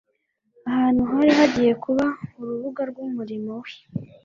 ahantu 0.69 1.01
hari 1.11 1.31
hagiye 1.39 1.73
kuba 1.83 2.05
urubuga 2.41 2.81
rw’umurimo 2.89 3.51
we 3.61 3.73